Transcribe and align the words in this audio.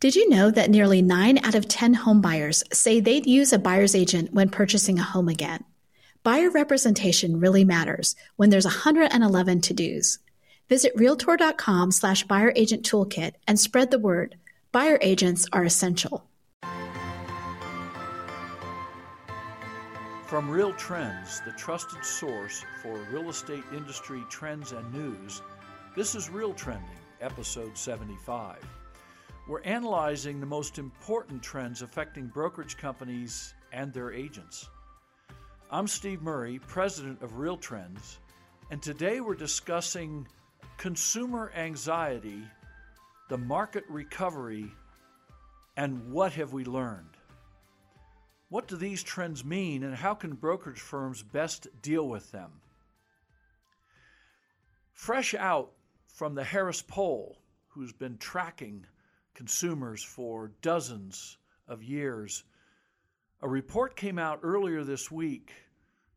Did 0.00 0.16
you 0.16 0.30
know 0.30 0.50
that 0.50 0.70
nearly 0.70 1.02
9 1.02 1.44
out 1.44 1.54
of 1.54 1.68
10 1.68 1.94
homebuyers 1.94 2.62
say 2.74 3.00
they'd 3.00 3.26
use 3.26 3.52
a 3.52 3.58
buyer's 3.58 3.94
agent 3.94 4.32
when 4.32 4.48
purchasing 4.48 4.98
a 4.98 5.02
home 5.02 5.28
again? 5.28 5.62
Buyer 6.22 6.48
representation 6.48 7.38
really 7.38 7.66
matters 7.66 8.16
when 8.36 8.48
there's 8.48 8.64
111 8.64 9.60
to-dos. 9.60 10.18
Visit 10.70 10.92
realtor.com 10.96 11.92
slash 11.92 12.22
buyer 12.22 12.50
agent 12.56 12.82
toolkit 12.82 13.32
and 13.46 13.60
spread 13.60 13.90
the 13.90 13.98
word. 13.98 14.36
Buyer 14.72 14.98
agents 15.02 15.46
are 15.52 15.64
essential. 15.64 16.24
From 20.24 20.48
Real 20.48 20.72
Trends, 20.72 21.42
the 21.44 21.52
trusted 21.58 22.06
source 22.06 22.64
for 22.82 22.96
real 23.12 23.28
estate 23.28 23.64
industry 23.76 24.24
trends 24.30 24.72
and 24.72 24.94
news, 24.94 25.42
this 25.94 26.14
is 26.14 26.30
Real 26.30 26.54
Trending, 26.54 26.88
episode 27.20 27.76
75. 27.76 28.56
We're 29.50 29.62
analyzing 29.62 30.38
the 30.38 30.46
most 30.46 30.78
important 30.78 31.42
trends 31.42 31.82
affecting 31.82 32.28
brokerage 32.28 32.76
companies 32.76 33.52
and 33.72 33.92
their 33.92 34.12
agents. 34.12 34.68
I'm 35.72 35.88
Steve 35.88 36.22
Murray, 36.22 36.60
president 36.68 37.20
of 37.20 37.36
Real 37.36 37.56
Trends, 37.56 38.20
and 38.70 38.80
today 38.80 39.20
we're 39.20 39.34
discussing 39.34 40.28
consumer 40.76 41.50
anxiety, 41.56 42.44
the 43.28 43.38
market 43.38 43.82
recovery, 43.88 44.70
and 45.76 46.12
what 46.12 46.32
have 46.34 46.52
we 46.52 46.64
learned. 46.64 47.16
What 48.50 48.68
do 48.68 48.76
these 48.76 49.02
trends 49.02 49.44
mean, 49.44 49.82
and 49.82 49.96
how 49.96 50.14
can 50.14 50.34
brokerage 50.34 50.78
firms 50.78 51.24
best 51.24 51.66
deal 51.82 52.08
with 52.08 52.30
them? 52.30 52.52
Fresh 54.92 55.34
out 55.34 55.72
from 56.06 56.36
the 56.36 56.44
Harris 56.44 56.82
Poll, 56.82 57.36
who's 57.70 57.92
been 57.92 58.16
tracking 58.16 58.86
consumers 59.34 60.02
for 60.02 60.52
dozens 60.62 61.38
of 61.68 61.82
years. 61.82 62.44
A 63.42 63.48
report 63.48 63.96
came 63.96 64.18
out 64.18 64.40
earlier 64.42 64.84
this 64.84 65.10
week 65.10 65.52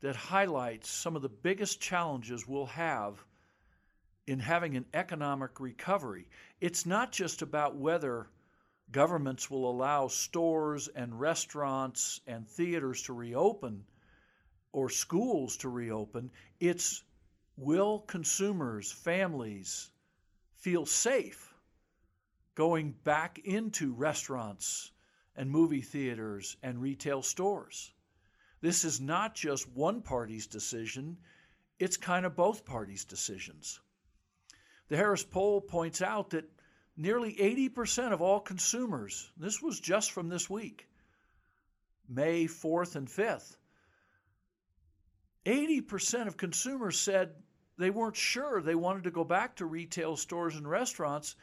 that 0.01 0.15
highlights 0.15 0.89
some 0.89 1.15
of 1.15 1.21
the 1.21 1.29
biggest 1.29 1.79
challenges 1.79 2.47
we'll 2.47 2.65
have 2.65 3.23
in 4.27 4.39
having 4.39 4.75
an 4.75 4.85
economic 4.93 5.59
recovery. 5.59 6.27
It's 6.59 6.85
not 6.85 7.11
just 7.11 7.41
about 7.41 7.75
whether 7.75 8.27
governments 8.91 9.49
will 9.49 9.69
allow 9.69 10.07
stores 10.07 10.87
and 10.89 11.19
restaurants 11.19 12.19
and 12.27 12.47
theaters 12.47 13.03
to 13.03 13.13
reopen 13.13 13.85
or 14.71 14.89
schools 14.89 15.57
to 15.57 15.69
reopen. 15.69 16.31
It's 16.59 17.03
will 17.57 17.99
consumers, 17.99 18.91
families 18.91 19.91
feel 20.55 20.85
safe 20.85 21.52
going 22.55 22.91
back 23.03 23.39
into 23.39 23.93
restaurants 23.93 24.91
and 25.35 25.49
movie 25.49 25.81
theaters 25.81 26.57
and 26.61 26.81
retail 26.81 27.21
stores. 27.21 27.91
This 28.61 28.85
is 28.85 29.01
not 29.01 29.35
just 29.35 29.67
one 29.69 30.01
party's 30.01 30.47
decision, 30.47 31.17
it's 31.79 31.97
kind 31.97 32.25
of 32.25 32.35
both 32.35 32.65
parties' 32.65 33.05
decisions. 33.05 33.79
The 34.87 34.97
Harris 34.97 35.23
poll 35.23 35.59
points 35.59 36.01
out 36.01 36.29
that 36.31 36.49
nearly 36.95 37.33
80% 37.33 38.13
of 38.13 38.21
all 38.21 38.39
consumers, 38.39 39.31
this 39.37 39.61
was 39.61 39.79
just 39.79 40.11
from 40.11 40.29
this 40.29 40.49
week, 40.49 40.87
May 42.07 42.45
4th 42.45 42.95
and 42.95 43.07
5th, 43.07 43.57
80% 45.45 46.27
of 46.27 46.37
consumers 46.37 46.99
said 46.99 47.33
they 47.77 47.89
weren't 47.89 48.15
sure 48.15 48.61
they 48.61 48.75
wanted 48.75 49.05
to 49.05 49.11
go 49.11 49.23
back 49.23 49.57
to 49.57 49.65
retail 49.65 50.15
stores 50.15 50.55
and 50.55 50.69
restaurants 50.69 51.35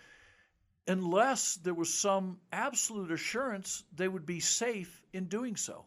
unless 0.91 1.55
there 1.55 1.73
was 1.73 1.95
some 1.95 2.37
absolute 2.51 3.13
assurance 3.13 3.85
they 3.95 4.09
would 4.09 4.27
be 4.27 4.41
safe 4.41 5.01
in 5.13 5.27
doing 5.27 5.55
so. 5.55 5.85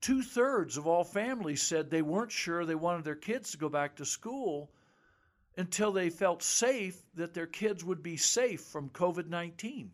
Two 0.00 0.20
thirds 0.20 0.76
of 0.76 0.88
all 0.88 1.04
families 1.04 1.62
said 1.62 1.88
they 1.88 2.02
weren't 2.02 2.32
sure 2.32 2.64
they 2.64 2.74
wanted 2.74 3.04
their 3.04 3.14
kids 3.14 3.52
to 3.52 3.58
go 3.58 3.68
back 3.68 3.94
to 3.94 4.04
school 4.04 4.68
until 5.56 5.92
they 5.92 6.10
felt 6.10 6.42
safe 6.42 7.00
that 7.14 7.34
their 7.34 7.46
kids 7.46 7.84
would 7.84 8.02
be 8.02 8.16
safe 8.16 8.62
from 8.62 8.90
COVID 8.90 9.28
19. 9.28 9.92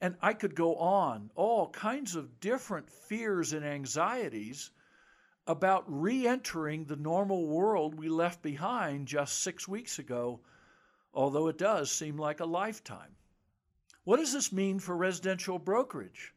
And 0.00 0.16
I 0.20 0.32
could 0.32 0.56
go 0.56 0.74
on, 0.74 1.30
all 1.36 1.68
kinds 1.68 2.16
of 2.16 2.40
different 2.40 2.90
fears 2.90 3.52
and 3.52 3.64
anxieties 3.64 4.72
about 5.46 5.84
re 5.86 6.26
entering 6.26 6.86
the 6.86 6.96
normal 6.96 7.46
world 7.46 7.94
we 7.94 8.08
left 8.08 8.42
behind 8.42 9.06
just 9.06 9.40
six 9.40 9.68
weeks 9.68 10.00
ago 10.00 10.40
although 11.14 11.48
it 11.48 11.58
does 11.58 11.90
seem 11.90 12.16
like 12.16 12.40
a 12.40 12.44
lifetime. 12.44 13.16
What 14.04 14.16
does 14.16 14.32
this 14.32 14.52
mean 14.52 14.78
for 14.78 14.96
residential 14.96 15.58
brokerage? 15.58 16.34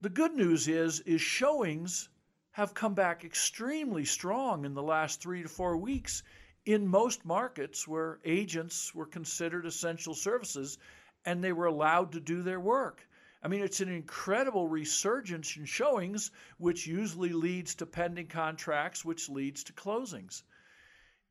The 0.00 0.10
good 0.10 0.34
news 0.34 0.68
is 0.68 1.00
is 1.00 1.20
showings 1.20 2.08
have 2.52 2.74
come 2.74 2.94
back 2.94 3.24
extremely 3.24 4.04
strong 4.04 4.64
in 4.64 4.74
the 4.74 4.82
last 4.82 5.20
3 5.20 5.42
to 5.42 5.48
4 5.48 5.76
weeks 5.76 6.22
in 6.64 6.86
most 6.86 7.24
markets 7.24 7.88
where 7.88 8.20
agents 8.24 8.94
were 8.94 9.06
considered 9.06 9.66
essential 9.66 10.14
services 10.14 10.78
and 11.24 11.42
they 11.42 11.52
were 11.52 11.66
allowed 11.66 12.12
to 12.12 12.20
do 12.20 12.42
their 12.42 12.60
work. 12.60 13.08
I 13.42 13.48
mean, 13.48 13.62
it's 13.62 13.80
an 13.80 13.88
incredible 13.88 14.68
resurgence 14.68 15.56
in 15.56 15.64
showings, 15.64 16.30
which 16.58 16.86
usually 16.86 17.32
leads 17.32 17.74
to 17.76 17.86
pending 17.86 18.28
contracts, 18.28 19.04
which 19.04 19.28
leads 19.28 19.64
to 19.64 19.72
closings. 19.72 20.42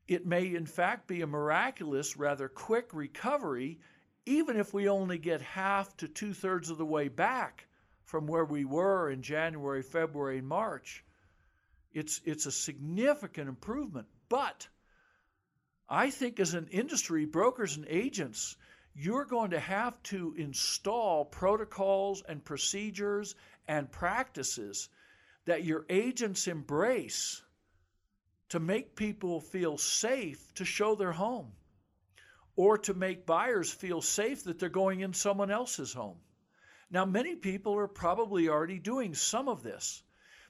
It 0.06 0.26
may, 0.26 0.54
in 0.54 0.66
fact, 0.66 1.06
be 1.06 1.22
a 1.22 1.26
miraculous, 1.26 2.16
rather 2.16 2.48
quick 2.48 2.92
recovery, 2.92 3.78
even 4.26 4.56
if 4.56 4.74
we 4.74 4.88
only 4.88 5.18
get 5.18 5.40
half 5.40 5.96
to 5.98 6.08
two 6.08 6.34
thirds 6.34 6.70
of 6.70 6.78
the 6.78 6.84
way 6.84 7.08
back 7.08 7.66
from 8.04 8.26
where 8.26 8.44
we 8.44 8.64
were 8.64 9.10
in 9.10 9.22
January, 9.22 9.82
February, 9.82 10.38
and 10.38 10.48
March. 10.48 11.04
It's, 11.92 12.20
it's 12.24 12.46
a 12.46 12.52
significant 12.52 13.48
improvement. 13.48 14.06
But 14.28 14.68
I 15.88 16.10
think 16.10 16.38
as 16.40 16.54
an 16.54 16.68
industry, 16.70 17.24
brokers 17.24 17.76
and 17.76 17.86
agents, 17.88 18.56
you're 18.94 19.24
going 19.24 19.50
to 19.50 19.60
have 19.60 20.00
to 20.04 20.34
install 20.36 21.24
protocols 21.24 22.22
and 22.28 22.44
procedures 22.44 23.34
and 23.66 23.90
practices 23.90 24.88
that 25.46 25.64
your 25.64 25.84
agents 25.88 26.46
embrace 26.46 27.42
to 28.54 28.60
make 28.60 28.94
people 28.94 29.40
feel 29.40 29.76
safe 29.76 30.54
to 30.54 30.64
show 30.64 30.94
their 30.94 31.10
home 31.10 31.50
or 32.54 32.78
to 32.78 32.94
make 32.94 33.26
buyers 33.26 33.68
feel 33.68 34.00
safe 34.00 34.44
that 34.44 34.60
they're 34.60 34.68
going 34.68 35.00
in 35.00 35.12
someone 35.12 35.50
else's 35.50 35.92
home. 35.92 36.18
Now, 36.88 37.04
many 37.04 37.34
people 37.34 37.76
are 37.76 37.88
probably 37.88 38.48
already 38.48 38.78
doing 38.78 39.16
some 39.16 39.48
of 39.48 39.64
this, 39.64 40.04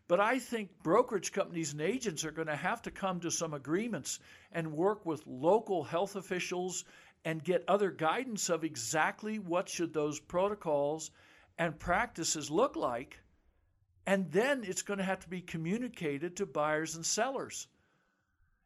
but 0.07 0.21
I 0.21 0.39
think 0.39 0.83
brokerage 0.83 1.33
companies 1.33 1.73
and 1.73 1.81
agents 1.81 2.27
are 2.27 2.31
going 2.31 2.49
to 2.49 2.55
have 2.55 2.83
to 2.83 2.91
come 2.91 3.21
to 3.21 3.31
some 3.31 3.55
agreements 3.55 4.21
and 4.53 4.75
work 4.75 5.07
with 5.07 5.27
local 5.27 5.83
health 5.83 6.15
officials 6.15 6.85
and 7.25 7.43
get 7.43 7.65
other 7.69 7.91
guidance 7.91 8.51
of 8.51 8.65
exactly 8.65 9.39
what 9.39 9.67
should 9.67 9.95
those 9.95 10.21
protocols 10.21 11.11
and 11.57 11.79
practices 11.79 12.51
look 12.51 12.77
like. 12.77 13.19
And 14.07 14.31
then 14.31 14.63
it's 14.63 14.83
going 14.83 14.99
to 14.99 15.05
have 15.05 15.21
to 15.21 15.31
be 15.31 15.41
communicated 15.41 16.37
to 16.37 16.45
buyers 16.45 16.97
and 16.97 17.07
sellers 17.07 17.67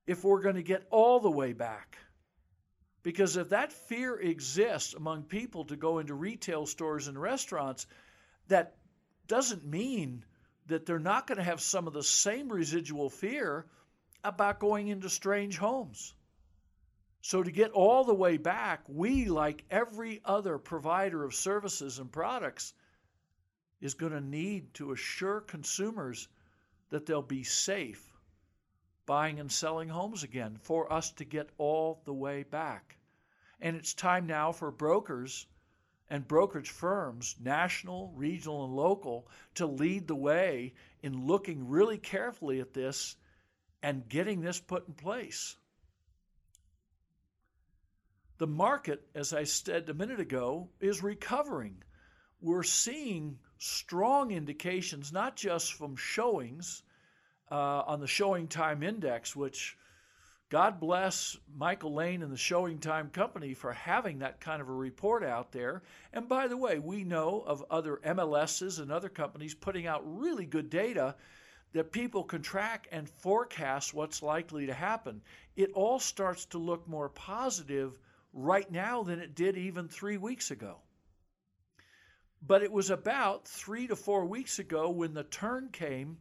if 0.09 0.25
we're 0.25 0.41
going 0.41 0.55
to 0.55 0.63
get 0.63 0.87
all 0.91 1.21
the 1.21 1.31
way 1.31 1.53
back. 1.53 1.99
Because 3.03 3.37
if 3.37 3.51
that 3.51 3.75
fear 3.75 4.19
exists 4.19 4.95
among 4.95 5.25
people 5.25 5.67
to 5.67 5.77
go 5.77 5.99
into 5.99 6.15
retail 6.15 6.65
stores 6.65 7.09
and 7.09 7.21
restaurants, 7.21 7.87
that 8.49 8.77
doesn't 9.27 9.67
mean 9.67 10.25
that 10.67 10.87
they're 10.87 10.99
not 10.99 11.27
going 11.27 11.37
to 11.37 11.45
have 11.45 11.61
some 11.61 11.87
of 11.87 11.93
the 11.93 12.03
same 12.03 12.49
residual 12.51 13.11
fear 13.11 13.67
about 14.25 14.61
going 14.61 14.89
into 14.89 15.11
strange 15.11 15.59
homes. 15.59 16.15
So, 17.21 17.43
to 17.43 17.51
get 17.51 17.73
all 17.73 18.05
the 18.05 18.15
way 18.15 18.39
back, 18.39 18.81
we, 18.89 19.27
like 19.27 19.65
every 19.71 20.23
other 20.25 20.57
provider 20.57 21.23
of 21.23 21.35
services 21.35 21.99
and 21.99 22.11
products, 22.11 22.73
is 23.83 23.93
going 23.93 24.13
to 24.13 24.21
need 24.21 24.73
to 24.75 24.93
assure 24.93 25.43
consumers 25.43 26.29
that 26.89 27.05
they'll 27.05 27.21
be 27.21 27.45
safe 27.45 28.08
buying 29.09 29.41
and 29.41 29.51
selling 29.51 29.89
homes 29.89 30.23
again 30.23 30.59
for 30.63 30.93
us 30.93 31.11
to 31.13 31.25
get 31.25 31.49
all 31.57 32.03
the 32.05 32.13
way 32.13 32.43
back. 32.43 32.99
And 33.59 33.75
it's 33.75 33.95
time 33.95 34.27
now 34.27 34.53
for 34.53 34.71
brokers 34.71 35.47
and 36.11 36.29
brokerage 36.29 36.69
firms, 36.69 37.35
national, 37.41 38.13
regional, 38.15 38.67
and 38.67 38.77
local, 38.77 39.27
to 39.55 39.67
lead 39.67 40.07
the 40.07 40.15
way 40.15 40.75
in 41.03 41.27
looking 41.27 41.69
really 41.69 41.97
carefully 41.97 42.61
at 42.61 42.75
this 42.75 43.17
and 43.83 44.07
getting 44.11 44.43
this 44.43 44.61
put 44.61 44.87
in 44.87 44.93
place. 44.93 45.57
The 48.37 48.47
market, 48.47 49.09
as 49.15 49.33
I 49.33 49.45
said 49.45 49.89
a 49.89 49.95
minute 49.95 50.21
ago, 50.21 50.69
is 50.81 51.03
recovering. 51.03 51.83
We're 52.43 52.63
seeing 52.63 53.39
strong 53.57 54.33
indications, 54.33 55.15
not 55.15 55.35
just 55.35 55.73
from 55.73 55.97
showings, 55.97 56.83
uh, 57.51 57.83
on 57.87 58.01
the 58.01 58.07
ShowingTime 58.07 58.85
index, 58.85 59.35
which 59.35 59.77
God 60.51 60.81
bless 60.81 61.37
Michael 61.55 61.93
Lane 61.93 62.23
and 62.23 62.33
the 62.33 62.37
ShowingTime 62.37 63.13
Company 63.13 63.53
for 63.53 63.73
having 63.73 64.21
that 64.21 64.41
kind 64.41 64.63
of 64.63 64.69
a 64.69 64.73
report 64.73 65.23
out 65.23 65.53
there. 65.53 65.83
And 66.13 66.27
by 66.27 66.49
the 66.49 66.57
way, 66.57 66.79
we 66.79 67.05
know 67.05 67.43
of 67.47 67.65
other 67.71 68.01
MLSs 68.05 68.81
and 68.81 68.91
other 68.91 69.11
companies 69.11 69.55
putting 69.55 69.87
out 69.87 70.03
really 70.05 70.47
good 70.47 70.71
data 70.71 71.17
that 71.73 71.93
people 71.93 72.25
can 72.25 72.41
track 72.41 72.89
and 72.91 73.09
forecast 73.09 73.93
what's 73.93 74.23
likely 74.23 74.67
to 74.67 74.73
happen. 74.73 75.21
It 75.55 75.71
all 75.75 75.99
starts 75.99 76.47
to 76.47 76.59
look 76.59 76.89
more 76.89 77.11
positive 77.11 77.99
right 78.33 78.71
now 78.71 79.03
than 79.03 79.19
it 79.19 79.35
did 79.35 79.59
even 79.59 79.87
three 79.89 80.17
weeks 80.17 80.51
ago. 80.51 80.79
But 82.41 82.63
it 82.63 82.73
was 82.73 82.89
about 82.89 83.47
three 83.47 83.87
to 83.89 83.97
four 83.97 84.25
weeks 84.25 84.59
ago 84.59 84.89
when 84.89 85.13
the 85.13 85.25
turn 85.25 85.69
came 85.73 86.19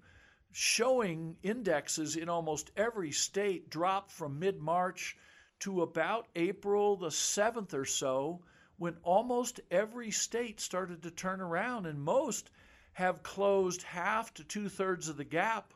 showing 0.51 1.37
indexes 1.43 2.15
in 2.15 2.29
almost 2.29 2.71
every 2.75 3.11
state 3.11 3.69
dropped 3.69 4.11
from 4.11 4.39
mid 4.39 4.59
March 4.59 5.17
to 5.59 5.81
about 5.81 6.27
April 6.35 6.95
the 6.95 7.09
7th 7.09 7.73
or 7.73 7.85
so, 7.85 8.43
when 8.77 8.95
almost 9.03 9.59
every 9.71 10.11
state 10.11 10.59
started 10.59 11.03
to 11.03 11.11
turn 11.11 11.41
around, 11.41 11.85
and 11.85 12.01
most 12.01 12.49
have 12.93 13.23
closed 13.23 13.81
half 13.83 14.33
to 14.33 14.43
two 14.43 14.69
thirds 14.69 15.09
of 15.09 15.17
the 15.17 15.23
gap 15.23 15.73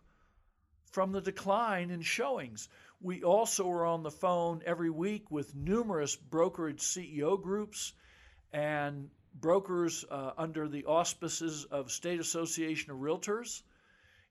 from 0.91 1.11
the 1.11 1.21
decline 1.21 1.89
in 1.89 2.01
showings. 2.01 2.67
We 2.99 3.23
also 3.23 3.69
are 3.71 3.85
on 3.85 4.03
the 4.03 4.11
phone 4.11 4.61
every 4.65 4.89
week 4.89 5.31
with 5.31 5.55
numerous 5.55 6.15
brokerage 6.15 6.81
CEO 6.81 7.41
groups 7.41 7.93
and 8.53 9.09
brokers 9.33 10.05
uh, 10.09 10.31
under 10.37 10.67
the 10.67 10.85
auspices 10.85 11.65
of 11.65 11.91
State 11.91 12.19
Association 12.19 12.91
of 12.91 12.97
Realtors 12.97 13.63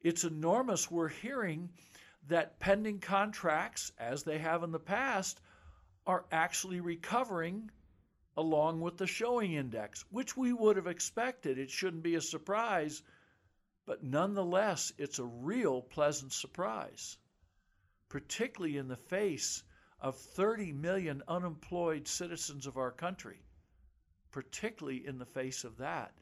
it's 0.02 0.24
enormous. 0.24 0.90
We're 0.90 1.08
hearing 1.08 1.70
that 2.28 2.58
pending 2.58 3.00
contracts, 3.00 3.92
as 3.98 4.22
they 4.22 4.38
have 4.38 4.62
in 4.62 4.72
the 4.72 4.78
past, 4.78 5.40
are 6.06 6.24
actually 6.32 6.80
recovering 6.80 7.70
along 8.36 8.80
with 8.80 8.96
the 8.96 9.06
showing 9.06 9.52
index, 9.52 10.04
which 10.10 10.36
we 10.36 10.52
would 10.52 10.76
have 10.76 10.86
expected. 10.86 11.58
It 11.58 11.70
shouldn't 11.70 12.02
be 12.02 12.14
a 12.14 12.20
surprise, 12.20 13.02
but 13.84 14.02
nonetheless, 14.02 14.92
it's 14.96 15.18
a 15.18 15.24
real 15.24 15.82
pleasant 15.82 16.32
surprise, 16.32 17.18
particularly 18.08 18.76
in 18.76 18.88
the 18.88 18.96
face 18.96 19.62
of 20.00 20.16
30 20.16 20.72
million 20.72 21.22
unemployed 21.28 22.08
citizens 22.08 22.66
of 22.66 22.78
our 22.78 22.92
country. 22.92 23.42
Particularly 24.30 25.06
in 25.06 25.18
the 25.18 25.26
face 25.26 25.64
of 25.64 25.76
that, 25.78 26.14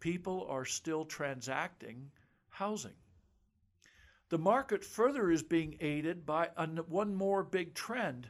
people 0.00 0.46
are 0.48 0.64
still 0.64 1.04
transacting 1.04 2.10
housing. 2.48 2.94
The 4.30 4.38
market 4.38 4.84
further 4.84 5.30
is 5.30 5.42
being 5.42 5.78
aided 5.80 6.26
by 6.26 6.48
one 6.88 7.14
more 7.14 7.42
big 7.42 7.72
trend, 7.72 8.28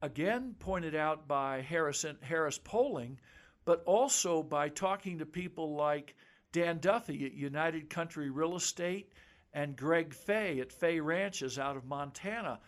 again 0.00 0.54
pointed 0.58 0.94
out 0.94 1.28
by 1.28 1.60
Harrison, 1.60 2.16
Harris 2.22 2.58
Polling, 2.58 3.18
but 3.66 3.82
also 3.84 4.42
by 4.42 4.70
talking 4.70 5.18
to 5.18 5.26
people 5.26 5.74
like 5.74 6.16
Dan 6.52 6.78
Duffy 6.78 7.26
at 7.26 7.34
United 7.34 7.90
Country 7.90 8.30
Real 8.30 8.56
Estate 8.56 9.12
and 9.52 9.76
Greg 9.76 10.14
Fay 10.14 10.60
at 10.60 10.72
Fay 10.72 10.98
Ranches 10.98 11.58
out 11.58 11.76
of 11.76 11.84
Montana. 11.84 12.58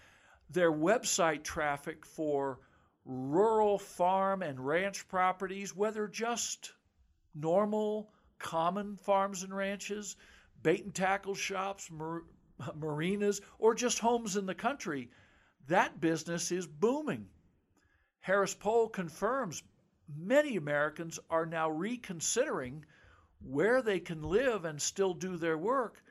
Their 0.51 0.73
website 0.73 1.45
traffic 1.45 2.05
for 2.05 2.61
rural 3.07 3.79
farm 3.79 4.43
and 4.43 4.61
ranch 4.61 5.09
properties, 5.09 5.75
whether 5.75 6.07
just 6.07 6.75
normal, 7.35 8.13
common 8.39 8.97
farms 8.97 9.45
and 9.45 9.57
ranches, 9.57 10.17
bait 10.63 10.85
and 10.85 10.95
tackle 10.95 11.35
shops, 11.35 11.91
marinas, 12.75 13.41
or 13.59 13.75
just 13.75 13.99
homes 13.99 14.37
in 14.37 14.47
the 14.47 14.55
country, 14.55 15.11
that 15.69 16.01
business 16.01 16.51
is 16.51 16.67
booming. 16.67 17.29
Harris 18.21 18.55
Poll 18.55 18.89
confirms 18.89 19.63
many 20.17 20.57
Americans 20.57 21.19
are 21.31 21.47
now 21.47 21.71
reconsidering 21.71 22.85
where 23.43 23.81
they 23.81 24.01
can 24.01 24.23
live 24.23 24.65
and 24.65 24.81
still 24.81 25.15
do 25.15 25.37
their 25.37 25.57
work. 25.57 26.03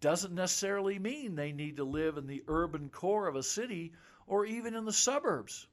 Doesn't 0.00 0.34
necessarily 0.34 0.98
mean 0.98 1.34
they 1.34 1.52
need 1.52 1.76
to 1.76 1.84
live 1.84 2.16
in 2.16 2.26
the 2.26 2.42
urban 2.48 2.88
core 2.88 3.28
of 3.28 3.36
a 3.36 3.42
city 3.42 3.92
or 4.26 4.46
even 4.46 4.74
in 4.74 4.84
the 4.84 4.92
suburbs. 4.92 5.66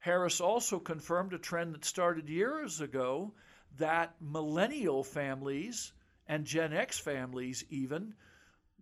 Harris 0.00 0.40
also 0.40 0.78
confirmed 0.78 1.32
a 1.32 1.38
trend 1.38 1.74
that 1.74 1.84
started 1.84 2.28
years 2.28 2.80
ago 2.80 3.32
that 3.78 4.14
millennial 4.20 5.02
families 5.02 5.92
and 6.26 6.44
Gen 6.44 6.72
X 6.72 6.98
families, 6.98 7.64
even, 7.70 8.14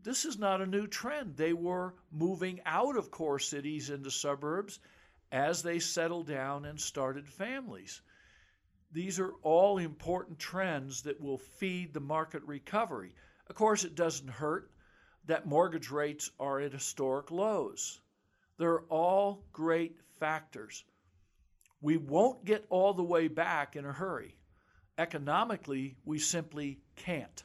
this 0.05 0.27
is 0.27 0.39
not 0.39 0.61
a 0.61 0.67
new 0.67 0.87
trend. 0.87 1.37
They 1.37 1.55
were 1.55 1.95
moving 2.13 2.61
out 2.67 2.97
of 2.97 3.11
core 3.11 3.39
cities 3.39 3.89
into 3.89 4.11
suburbs 4.11 4.79
as 5.33 5.63
they 5.63 5.79
settled 5.79 6.27
down 6.27 6.67
and 6.67 6.79
started 6.79 7.27
families. 7.27 8.03
These 8.93 9.19
are 9.19 9.33
all 9.43 9.79
important 9.79 10.39
trends 10.39 11.03
that 11.03 11.21
will 11.21 11.39
feed 11.39 11.93
the 11.93 12.01
market 12.01 12.43
recovery. 12.45 13.15
Of 13.49 13.57
course, 13.57 13.83
it 13.85 13.95
doesn't 13.95 14.29
hurt 14.29 14.71
that 15.27 15.47
mortgage 15.47 15.91
rates 15.91 16.31
are 16.39 16.61
at 16.61 16.73
historic 16.73 17.31
lows. 17.31 18.01
They're 18.59 18.83
all 18.83 19.43
great 19.53 19.97
factors. 20.21 20.85
We 21.81 21.97
won't 21.97 22.45
get 22.45 22.67
all 22.69 22.93
the 22.93 23.03
way 23.03 23.29
back 23.29 23.75
in 23.75 23.85
a 23.85 23.93
hurry. 23.93 24.37
Economically, 24.99 25.97
we 26.05 26.19
simply 26.19 26.79
can't. 26.95 27.43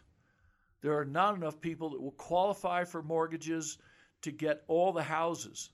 There 0.82 0.98
are 0.98 1.06
not 1.06 1.36
enough 1.36 1.60
people 1.60 1.92
that 1.92 2.02
will 2.02 2.12
qualify 2.12 2.86
for 2.86 3.02
mortgages 3.02 3.78
to 4.22 4.32
get 4.32 4.64
all 4.68 4.94
the 4.94 5.04
houses 5.04 5.70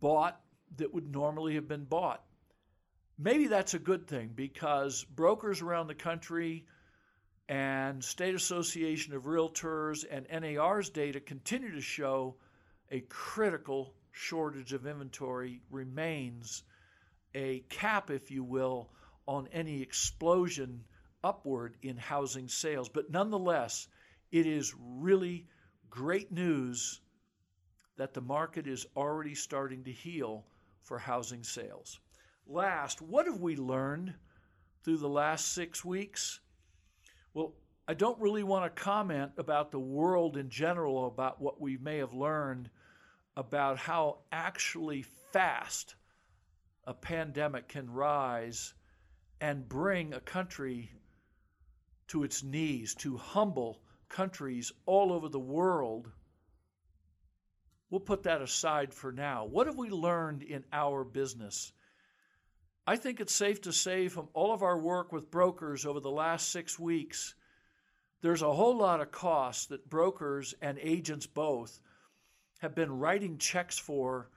bought 0.00 0.40
that 0.76 0.92
would 0.92 1.10
normally 1.10 1.54
have 1.54 1.68
been 1.68 1.84
bought. 1.84 2.22
Maybe 3.18 3.48
that's 3.48 3.74
a 3.74 3.78
good 3.78 4.06
thing 4.06 4.32
because 4.34 5.04
brokers 5.04 5.62
around 5.62 5.88
the 5.88 5.94
country 5.94 6.66
and 7.48 8.04
State 8.04 8.34
Association 8.34 9.14
of 9.14 9.24
Realtors 9.24 10.04
and 10.08 10.26
NAR's 10.30 10.90
data 10.90 11.18
continue 11.18 11.72
to 11.72 11.80
show 11.80 12.36
a 12.90 13.00
critical 13.00 13.94
shortage 14.12 14.72
of 14.72 14.86
inventory 14.86 15.62
remains 15.70 16.62
a 17.34 17.60
cap, 17.70 18.10
if 18.10 18.30
you 18.30 18.44
will, 18.44 18.90
on 19.26 19.48
any 19.52 19.82
explosion 19.82 20.84
upward 21.24 21.76
in 21.82 21.96
housing 21.96 22.48
sales. 22.48 22.88
But 22.88 23.10
nonetheless, 23.10 23.88
it 24.30 24.46
is 24.46 24.74
really 24.78 25.46
great 25.90 26.30
news 26.30 27.00
that 27.96 28.14
the 28.14 28.20
market 28.20 28.66
is 28.66 28.86
already 28.96 29.34
starting 29.34 29.82
to 29.84 29.92
heal 29.92 30.44
for 30.82 30.98
housing 30.98 31.42
sales. 31.42 32.00
Last, 32.46 33.02
what 33.02 33.26
have 33.26 33.40
we 33.40 33.56
learned 33.56 34.14
through 34.82 34.98
the 34.98 35.08
last 35.08 35.52
six 35.52 35.84
weeks? 35.84 36.40
Well, 37.34 37.54
I 37.86 37.94
don't 37.94 38.20
really 38.20 38.42
want 38.42 38.64
to 38.64 38.82
comment 38.82 39.32
about 39.38 39.70
the 39.70 39.78
world 39.78 40.36
in 40.36 40.48
general, 40.50 41.06
about 41.06 41.40
what 41.40 41.60
we 41.60 41.76
may 41.78 41.98
have 41.98 42.12
learned 42.12 42.70
about 43.36 43.78
how 43.78 44.18
actually 44.32 45.02
fast 45.32 45.94
a 46.84 46.94
pandemic 46.94 47.68
can 47.68 47.90
rise 47.90 48.74
and 49.40 49.68
bring 49.68 50.12
a 50.12 50.20
country 50.20 50.90
to 52.08 52.24
its 52.24 52.42
knees, 52.42 52.94
to 52.96 53.16
humble 53.16 53.80
countries 54.08 54.72
all 54.86 55.12
over 55.12 55.28
the 55.28 55.38
world. 55.38 56.10
We'll 57.90 58.00
put 58.00 58.24
that 58.24 58.42
aside 58.42 58.92
for 58.92 59.12
now. 59.12 59.44
What 59.44 59.66
have 59.66 59.76
we 59.76 59.90
learned 59.90 60.42
in 60.42 60.64
our 60.72 61.04
business? 61.04 61.72
I 62.86 62.96
think 62.96 63.20
it's 63.20 63.34
safe 63.34 63.60
to 63.62 63.72
say 63.72 64.08
from 64.08 64.28
all 64.32 64.52
of 64.52 64.62
our 64.62 64.78
work 64.78 65.12
with 65.12 65.30
brokers 65.30 65.84
over 65.84 66.00
the 66.00 66.10
last 66.10 66.50
six 66.50 66.78
weeks, 66.78 67.34
there's 68.20 68.42
a 68.42 68.52
whole 68.52 68.76
lot 68.76 69.00
of 69.00 69.12
costs 69.12 69.66
that 69.66 69.88
brokers 69.88 70.54
and 70.60 70.78
agents 70.80 71.26
both 71.26 71.80
have 72.60 72.74
been 72.74 72.98
writing 72.98 73.38
checks 73.38 73.78
for 73.78 74.30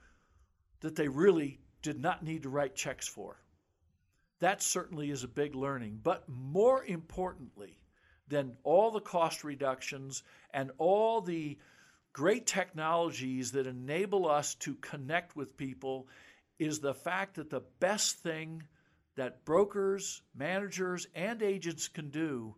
that 0.80 0.96
they 0.96 1.08
really 1.08 1.60
did 1.82 2.00
not 2.00 2.22
need 2.22 2.42
to 2.44 2.48
write 2.48 2.74
checks 2.74 3.08
for. 3.08 3.42
That 4.40 4.62
certainly 4.62 5.10
is 5.10 5.24
a 5.24 5.28
big 5.28 5.54
learning. 5.54 6.00
But 6.02 6.28
more 6.28 6.84
importantly, 6.84 7.78
then 8.32 8.52
all 8.64 8.90
the 8.90 9.00
cost 9.00 9.44
reductions 9.44 10.22
and 10.52 10.70
all 10.78 11.20
the 11.20 11.58
great 12.12 12.46
technologies 12.46 13.52
that 13.52 13.66
enable 13.66 14.28
us 14.28 14.54
to 14.56 14.74
connect 14.76 15.36
with 15.36 15.56
people 15.56 16.06
is 16.58 16.78
the 16.80 16.94
fact 16.94 17.36
that 17.36 17.50
the 17.50 17.62
best 17.80 18.18
thing 18.18 18.62
that 19.16 19.44
brokers, 19.44 20.22
managers, 20.34 21.06
and 21.14 21.42
agents 21.42 21.88
can 21.88 22.10
do 22.10 22.54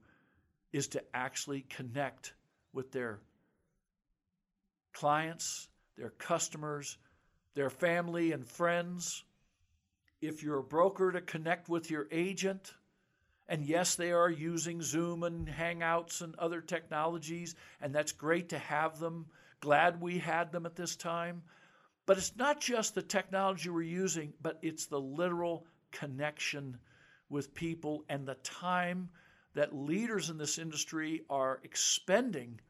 is 0.72 0.88
to 0.88 1.02
actually 1.14 1.62
connect 1.62 2.34
with 2.72 2.92
their 2.92 3.20
clients, 4.92 5.68
their 5.96 6.10
customers, 6.10 6.98
their 7.54 7.70
family 7.70 8.32
and 8.32 8.46
friends. 8.46 9.24
If 10.20 10.42
you're 10.42 10.58
a 10.58 10.64
broker, 10.64 11.12
to 11.12 11.20
connect 11.20 11.68
with 11.68 11.90
your 11.90 12.06
agent 12.10 12.72
and 13.48 13.64
yes, 13.64 13.94
they 13.94 14.12
are 14.12 14.30
using 14.30 14.80
Zoom 14.80 15.22
and 15.22 15.46
Hangouts 15.46 16.22
and 16.22 16.34
other 16.36 16.60
technologies, 16.60 17.54
and 17.80 17.94
that's 17.94 18.12
great 18.12 18.48
to 18.50 18.58
have 18.58 18.98
them. 18.98 19.26
Glad 19.60 20.00
we 20.00 20.18
had 20.18 20.50
them 20.52 20.66
at 20.66 20.76
this 20.76 20.96
time. 20.96 21.42
But 22.06 22.18
it's 22.18 22.36
not 22.36 22.60
just 22.60 22.94
the 22.94 23.02
technology 23.02 23.70
we're 23.70 23.82
using, 23.82 24.32
but 24.42 24.58
it's 24.62 24.86
the 24.86 25.00
literal 25.00 25.66
connection 25.90 26.78
with 27.28 27.54
people 27.54 28.04
and 28.08 28.26
the 28.26 28.34
time 28.36 29.08
that 29.54 29.74
leaders 29.74 30.30
in 30.30 30.36
this 30.36 30.58
industry 30.58 31.22
are 31.30 31.60
expending 31.62 32.60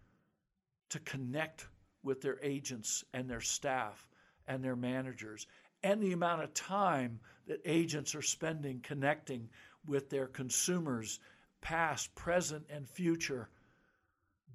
to 0.90 0.98
connect 1.00 1.66
with 2.02 2.20
their 2.20 2.38
agents 2.42 3.04
and 3.12 3.28
their 3.28 3.40
staff 3.40 4.06
and 4.46 4.62
their 4.62 4.76
managers, 4.76 5.46
and 5.82 6.02
the 6.02 6.12
amount 6.12 6.42
of 6.42 6.52
time 6.54 7.18
that 7.46 7.60
agents 7.64 8.14
are 8.14 8.22
spending 8.22 8.80
connecting 8.80 9.48
with 9.86 10.10
their 10.10 10.26
consumers, 10.26 11.20
past, 11.60 12.14
present, 12.14 12.64
and 12.70 12.88
future. 12.88 13.48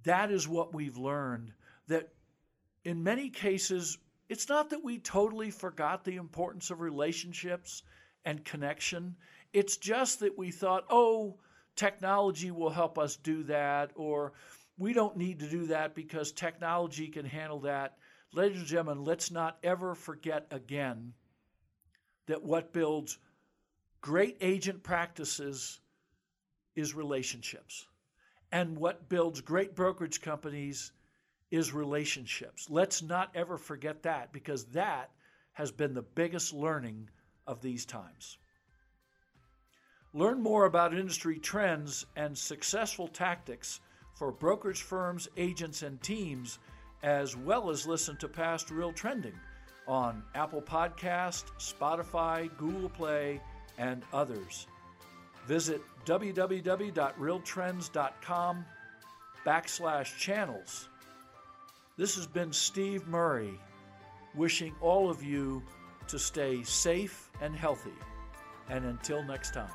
That 0.03 0.31
is 0.31 0.47
what 0.47 0.73
we've 0.73 0.97
learned. 0.97 1.53
That 1.87 2.09
in 2.83 3.03
many 3.03 3.29
cases, 3.29 3.97
it's 4.29 4.47
not 4.47 4.69
that 4.69 4.83
we 4.83 4.99
totally 4.99 5.51
forgot 5.51 6.03
the 6.03 6.15
importance 6.15 6.69
of 6.69 6.81
relationships 6.81 7.83
and 8.25 8.45
connection. 8.45 9.15
It's 9.53 9.77
just 9.77 10.19
that 10.19 10.37
we 10.37 10.51
thought, 10.51 10.85
oh, 10.89 11.39
technology 11.75 12.51
will 12.51 12.69
help 12.69 12.97
us 12.97 13.15
do 13.15 13.43
that, 13.43 13.91
or 13.95 14.33
we 14.77 14.93
don't 14.93 15.17
need 15.17 15.39
to 15.39 15.49
do 15.49 15.67
that 15.67 15.95
because 15.95 16.31
technology 16.31 17.07
can 17.07 17.25
handle 17.25 17.59
that. 17.61 17.97
Ladies 18.33 18.59
and 18.59 18.67
gentlemen, 18.67 19.03
let's 19.03 19.31
not 19.31 19.57
ever 19.63 19.95
forget 19.95 20.45
again 20.51 21.13
that 22.27 22.43
what 22.43 22.71
builds 22.71 23.17
great 24.01 24.37
agent 24.41 24.83
practices 24.83 25.79
is 26.75 26.93
relationships. 26.93 27.87
And 28.51 28.77
what 28.77 29.09
builds 29.09 29.41
great 29.41 29.75
brokerage 29.75 30.21
companies 30.21 30.91
is 31.51 31.73
relationships. 31.73 32.67
Let's 32.69 33.01
not 33.01 33.31
ever 33.35 33.57
forget 33.57 34.03
that 34.03 34.31
because 34.31 34.65
that 34.67 35.11
has 35.53 35.71
been 35.71 35.93
the 35.93 36.01
biggest 36.01 36.53
learning 36.53 37.09
of 37.45 37.61
these 37.61 37.85
times. 37.85 38.37
Learn 40.13 40.41
more 40.41 40.65
about 40.65 40.93
industry 40.93 41.37
trends 41.37 42.05
and 42.15 42.35
successful 42.35 43.07
tactics 43.07 43.79
for 44.15 44.31
brokerage 44.31 44.81
firms, 44.81 45.27
agents, 45.37 45.83
and 45.83 46.01
teams, 46.01 46.59
as 47.03 47.35
well 47.35 47.69
as 47.69 47.87
listen 47.87 48.17
to 48.17 48.27
past 48.27 48.71
Real 48.71 48.91
Trending 48.91 49.35
on 49.87 50.23
Apple 50.35 50.61
Podcast, 50.61 51.45
Spotify, 51.57 52.49
Google 52.57 52.89
Play, 52.89 53.41
and 53.79 54.03
others. 54.13 54.67
Visit 55.47 55.81
www.realtrends.com 56.05 58.65
backslash 59.45 60.17
channels. 60.17 60.89
This 61.97 62.15
has 62.15 62.25
been 62.27 62.53
Steve 62.53 63.05
Murray 63.07 63.59
wishing 64.35 64.75
all 64.79 65.09
of 65.09 65.23
you 65.23 65.63
to 66.07 66.19
stay 66.19 66.61
safe 66.63 67.31
and 67.41 67.55
healthy. 67.55 67.95
And 68.69 68.85
until 68.85 69.23
next 69.23 69.55
time. 69.55 69.71